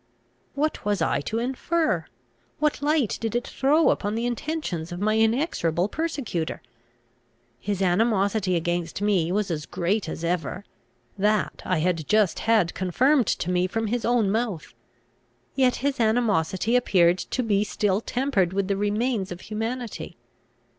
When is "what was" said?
0.55-0.99